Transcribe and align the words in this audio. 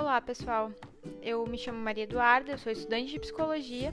Olá, 0.00 0.18
pessoal. 0.18 0.72
Eu 1.22 1.46
me 1.46 1.58
chamo 1.58 1.78
Maria 1.78 2.04
Eduarda, 2.04 2.52
eu 2.52 2.56
sou 2.56 2.72
estudante 2.72 3.12
de 3.12 3.20
psicologia 3.20 3.92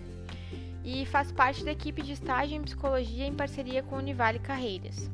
e 0.81 1.05
faço 1.05 1.33
parte 1.33 1.65
da 1.65 1.73
equipe 1.73 2.01
de 2.01 2.13
estágio 2.13 2.55
em 2.55 2.63
psicologia 2.63 3.27
em 3.27 3.33
parceria 3.33 3.83
com 3.83 3.97
Univale 3.97 4.39
Carreiras. 4.39 5.11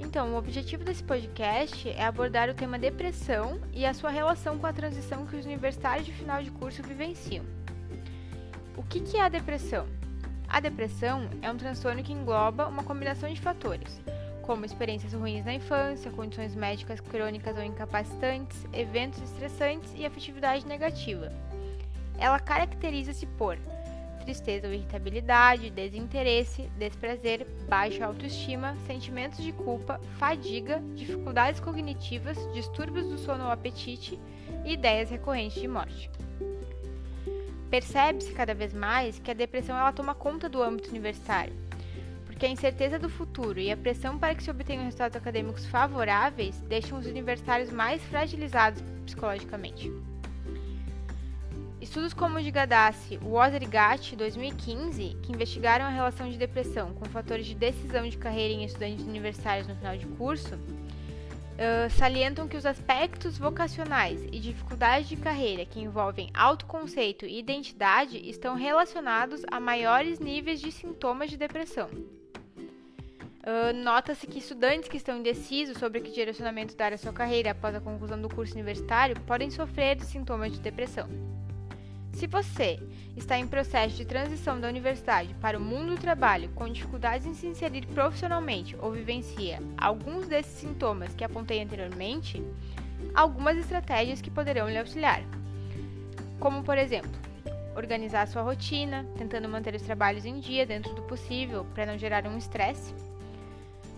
Então, 0.00 0.32
o 0.32 0.38
objetivo 0.38 0.82
desse 0.84 1.04
podcast 1.04 1.86
é 1.86 2.02
abordar 2.02 2.48
o 2.48 2.54
tema 2.54 2.78
depressão 2.78 3.60
e 3.74 3.84
a 3.84 3.92
sua 3.92 4.08
relação 4.08 4.58
com 4.58 4.66
a 4.66 4.72
transição 4.72 5.26
que 5.26 5.36
os 5.36 5.44
universitários 5.44 6.06
de 6.06 6.12
final 6.14 6.42
de 6.42 6.50
curso 6.50 6.82
vivenciam. 6.82 7.44
O 8.78 8.82
que 8.84 9.18
é 9.18 9.20
a 9.20 9.28
depressão? 9.28 9.86
A 10.48 10.60
depressão 10.60 11.28
é 11.42 11.50
um 11.50 11.58
transtorno 11.58 12.02
que 12.02 12.12
engloba 12.12 12.68
uma 12.68 12.82
combinação 12.82 13.30
de 13.30 13.38
fatores, 13.38 14.00
como 14.46 14.64
experiências 14.64 15.12
ruins 15.12 15.44
na 15.44 15.54
infância, 15.54 16.10
condições 16.10 16.54
médicas 16.54 17.00
crônicas 17.00 17.56
ou 17.56 17.62
incapacitantes, 17.62 18.66
eventos 18.72 19.22
estressantes 19.22 19.92
e 19.96 20.04
afetividade 20.04 20.66
negativa. 20.66 21.32
Ela 22.18 22.38
caracteriza-se 22.38 23.26
por 23.26 23.58
tristeza 24.24 24.66
ou 24.66 24.72
irritabilidade, 24.72 25.70
desinteresse, 25.70 26.70
desprazer, 26.78 27.46
baixa 27.68 28.06
autoestima, 28.06 28.74
sentimentos 28.86 29.42
de 29.42 29.52
culpa, 29.52 30.00
fadiga, 30.18 30.82
dificuldades 30.94 31.60
cognitivas, 31.60 32.38
distúrbios 32.54 33.06
do 33.06 33.18
sono 33.18 33.44
ou 33.44 33.50
apetite 33.50 34.18
e 34.64 34.72
ideias 34.72 35.10
recorrentes 35.10 35.60
de 35.60 35.68
morte. 35.68 36.10
Percebe-se 37.68 38.32
cada 38.32 38.54
vez 38.54 38.72
mais 38.72 39.18
que 39.18 39.30
a 39.30 39.34
depressão 39.34 39.76
ela 39.76 39.92
toma 39.92 40.14
conta 40.14 40.48
do 40.48 40.62
âmbito 40.62 40.90
universitário, 40.90 41.52
porque 42.34 42.46
a 42.46 42.50
incerteza 42.50 42.98
do 42.98 43.08
futuro 43.08 43.60
e 43.60 43.70
a 43.70 43.76
pressão 43.76 44.18
para 44.18 44.34
que 44.34 44.42
se 44.42 44.50
obtenham 44.50 44.82
resultados 44.82 45.16
acadêmicos 45.16 45.66
favoráveis 45.66 46.60
deixam 46.62 46.98
os 46.98 47.06
universitários 47.06 47.70
mais 47.70 48.02
fragilizados 48.06 48.82
psicologicamente. 49.06 49.92
Estudos 51.80 52.12
como 52.12 52.38
o 52.38 52.42
de 52.42 52.50
Gadassi, 52.50 53.20
Wozer 53.22 53.62
e 53.62 53.66
Gatti, 53.66 54.16
2015, 54.16 55.16
que 55.22 55.30
investigaram 55.30 55.84
a 55.84 55.90
relação 55.90 56.28
de 56.28 56.36
depressão 56.36 56.92
com 56.94 57.04
fatores 57.04 57.46
de 57.46 57.54
decisão 57.54 58.08
de 58.08 58.18
carreira 58.18 58.52
em 58.52 58.64
estudantes 58.64 59.06
universitários 59.06 59.68
no 59.68 59.76
final 59.76 59.96
de 59.96 60.06
curso, 60.06 60.56
uh, 60.56 61.88
salientam 61.90 62.48
que 62.48 62.56
os 62.56 62.66
aspectos 62.66 63.38
vocacionais 63.38 64.24
e 64.32 64.40
dificuldades 64.40 65.08
de 65.08 65.16
carreira 65.16 65.64
que 65.64 65.80
envolvem 65.80 66.30
autoconceito 66.34 67.26
e 67.26 67.38
identidade 67.38 68.18
estão 68.28 68.56
relacionados 68.56 69.42
a 69.52 69.60
maiores 69.60 70.18
níveis 70.18 70.60
de 70.60 70.72
sintomas 70.72 71.30
de 71.30 71.36
depressão. 71.36 71.88
Uh, 73.46 73.74
Nota-se 73.74 74.26
que 74.26 74.38
estudantes 74.38 74.88
que 74.88 74.96
estão 74.96 75.18
indecisos 75.18 75.76
sobre 75.76 76.00
que 76.00 76.10
direcionamento 76.10 76.74
dar 76.74 76.94
a 76.94 76.96
sua 76.96 77.12
carreira 77.12 77.50
após 77.50 77.74
a 77.74 77.80
conclusão 77.80 78.18
do 78.18 78.26
curso 78.26 78.54
universitário 78.54 79.20
podem 79.20 79.50
sofrer 79.50 79.96
de 79.96 80.06
sintomas 80.06 80.50
de 80.50 80.60
depressão. 80.60 81.06
Se 82.14 82.26
você 82.26 82.80
está 83.14 83.38
em 83.38 83.46
processo 83.46 83.96
de 83.96 84.06
transição 84.06 84.58
da 84.58 84.66
universidade 84.66 85.34
para 85.42 85.58
o 85.58 85.60
mundo 85.60 85.94
do 85.94 86.00
trabalho 86.00 86.48
com 86.54 86.66
dificuldades 86.66 87.26
em 87.26 87.34
se 87.34 87.46
inserir 87.46 87.84
profissionalmente 87.88 88.76
ou 88.80 88.92
vivencia 88.92 89.60
alguns 89.76 90.26
desses 90.26 90.54
sintomas 90.54 91.14
que 91.14 91.22
apontei 91.22 91.62
anteriormente, 91.62 92.42
algumas 93.14 93.58
estratégias 93.58 94.22
que 94.22 94.30
poderão 94.30 94.70
lhe 94.70 94.78
auxiliar. 94.78 95.22
Como, 96.40 96.62
por 96.62 96.78
exemplo, 96.78 97.12
organizar 97.76 98.26
sua 98.26 98.40
rotina, 98.40 99.04
tentando 99.18 99.50
manter 99.50 99.74
os 99.74 99.82
trabalhos 99.82 100.24
em 100.24 100.40
dia 100.40 100.64
dentro 100.64 100.94
do 100.94 101.02
possível 101.02 101.66
para 101.74 101.84
não 101.84 101.98
gerar 101.98 102.26
um 102.26 102.38
estresse 102.38 102.94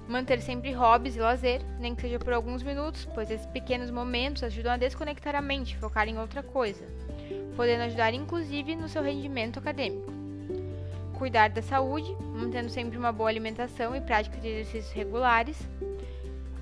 Manter 0.08 0.40
sempre 0.40 0.72
hobbies 0.72 1.16
e 1.16 1.20
lazer, 1.20 1.60
nem 1.80 1.92
que 1.92 2.02
seja 2.02 2.18
por 2.18 2.32
alguns 2.32 2.62
minutos, 2.62 3.08
pois 3.12 3.28
esses 3.28 3.46
pequenos 3.46 3.90
momentos 3.90 4.44
ajudam 4.44 4.72
a 4.72 4.76
desconectar 4.76 5.34
a 5.34 5.42
mente, 5.42 5.76
focar 5.78 6.08
em 6.08 6.16
outra 6.16 6.44
coisa, 6.44 6.84
podendo 7.56 7.82
ajudar 7.82 8.14
inclusive 8.14 8.76
no 8.76 8.88
seu 8.88 9.02
rendimento 9.02 9.58
acadêmico. 9.58 10.12
Cuidar 11.18 11.50
da 11.50 11.60
saúde, 11.60 12.14
mantendo 12.20 12.70
sempre 12.70 12.96
uma 12.96 13.10
boa 13.10 13.28
alimentação 13.28 13.96
e 13.96 14.00
prática 14.00 14.38
de 14.38 14.46
exercícios 14.46 14.92
regulares, 14.92 15.58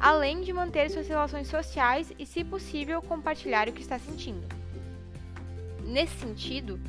além 0.00 0.41
de 0.41 0.53
manter 0.53 0.91
suas 0.91 1.06
relações 1.06 1.47
sociais 1.47 2.15
e, 2.19 2.25
se 2.25 2.43
possível, 2.44 3.03
compartilhar 3.03 3.69
o 3.69 3.72
que 3.72 3.83
está 3.83 3.99
sentindo. 3.99 4.47
Nesse 5.84 6.16
sentido, 6.16 6.81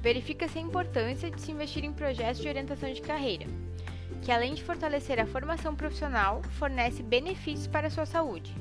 verifica-se 0.00 0.58
a 0.58 0.62
importância 0.62 1.30
de 1.30 1.38
se 1.38 1.52
investir 1.52 1.84
em 1.84 1.92
projetos 1.92 2.40
de 2.40 2.48
orientação 2.48 2.90
de 2.90 3.02
carreira 3.02 3.46
que 4.22 4.32
além 4.32 4.54
de 4.54 4.62
fortalecer 4.62 5.18
a 5.18 5.26
formação 5.26 5.74
profissional, 5.74 6.42
fornece 6.58 7.02
benefícios 7.02 7.66
para 7.66 7.88
a 7.88 7.90
sua 7.90 8.06
saúde. 8.06 8.54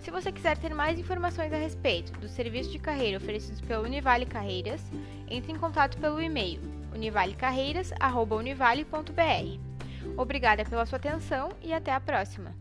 Se 0.00 0.10
você 0.10 0.32
quiser 0.32 0.56
ter 0.56 0.74
mais 0.74 0.98
informações 0.98 1.52
a 1.52 1.56
respeito 1.56 2.10
do 2.18 2.28
serviço 2.28 2.70
de 2.70 2.78
carreira 2.78 3.18
oferecidos 3.18 3.60
pela 3.60 3.82
Univale 3.82 4.26
Carreiras, 4.26 4.80
entre 5.28 5.52
em 5.52 5.56
contato 5.56 5.98
pelo 5.98 6.20
e-mail 6.20 6.60
univalecarreiras@univale.br. 6.94 9.60
Obrigada 10.16 10.64
pela 10.64 10.86
sua 10.86 10.96
atenção 10.96 11.50
e 11.62 11.72
até 11.72 11.92
a 11.92 12.00
próxima. 12.00 12.52